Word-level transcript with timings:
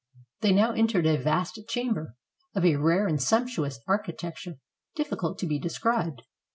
They 0.39 0.51
now 0.51 0.71
entered 0.71 1.05
a 1.05 1.15
vast 1.21 1.59
chamber, 1.69 2.15
of 2.55 2.65
a 2.65 2.77
rare 2.77 3.05
and 3.05 3.21
sumptuous 3.21 3.79
architecture 3.87 4.55
difficult 4.95 5.37
to 5.37 5.45
be 5.45 5.59
described. 5.59 6.23